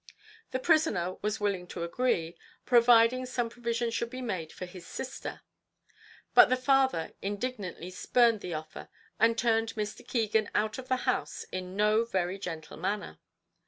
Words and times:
The 0.49 0.57
prisoner 0.57 1.17
was 1.21 1.39
willing 1.39 1.67
to 1.67 1.83
agree, 1.83 2.35
providing 2.65 3.27
some 3.27 3.51
provision 3.51 3.91
should 3.91 4.09
be 4.09 4.19
made 4.19 4.51
for 4.51 4.65
his 4.65 4.83
sister; 4.83 5.41
but 6.33 6.49
the 6.49 6.55
father 6.57 7.11
indignantly 7.21 7.91
spurned 7.91 8.41
the 8.41 8.55
offer, 8.55 8.89
and 9.19 9.37
turned 9.37 9.75
Mr. 9.75 10.03
Keegan 10.03 10.49
out 10.55 10.79
of 10.79 10.87
the 10.87 10.97
house 11.05 11.43
in 11.51 11.75
no 11.75 12.03
very 12.03 12.39
gentle 12.39 12.77
manner. 12.77 13.19